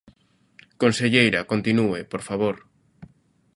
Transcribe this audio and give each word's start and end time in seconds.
Conselleira, 0.81 1.47
continúe, 1.51 2.01
por 2.11 2.21
favor. 2.27 2.55